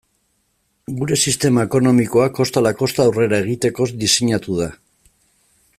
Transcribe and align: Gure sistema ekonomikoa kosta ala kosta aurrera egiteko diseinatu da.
Gure 1.01 1.17
sistema 1.23 1.65
ekonomikoa 1.67 2.25
kosta 2.39 2.63
ala 2.65 2.71
kosta 2.81 3.05
aurrera 3.09 3.41
egiteko 3.45 3.91
diseinatu 4.05 4.59
da. 4.63 4.71